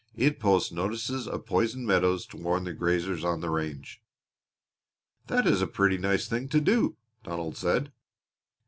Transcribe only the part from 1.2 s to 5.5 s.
of poisoned meadows to warn the grazers on the range." "That